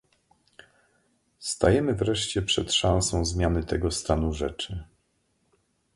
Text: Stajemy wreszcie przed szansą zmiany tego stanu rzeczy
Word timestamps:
Stajemy 1.39 1.93
wreszcie 1.93 2.41
przed 2.41 2.73
szansą 2.73 3.25
zmiany 3.25 3.63
tego 3.63 3.91
stanu 3.91 4.33
rzeczy 4.33 4.83